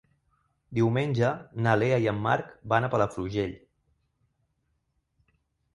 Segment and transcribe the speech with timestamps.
[0.77, 1.29] Diumenge
[1.67, 3.55] na Lea i en Marc van a Palafrugell.